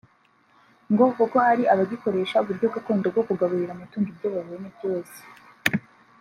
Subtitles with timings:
[0.91, 5.19] ngo kuko hari abagikoresha uburyo gakondo bwo kugaburira amatungo ibyo babonye byose